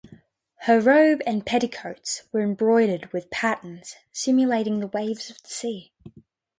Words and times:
Her 0.61 0.81
robe 0.81 1.21
and 1.27 1.45
petticoats 1.45 2.23
were 2.31 2.39
embroidered 2.41 3.13
with 3.13 3.29
patterns 3.29 3.97
simulating 4.11 4.79
the 4.79 4.87
waves 4.87 5.29
of 5.29 5.39
the 5.43 5.47
sea. 5.49 5.91